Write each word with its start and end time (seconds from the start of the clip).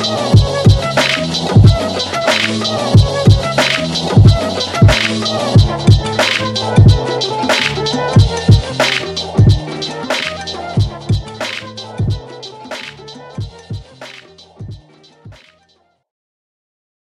Oh. 0.00 0.47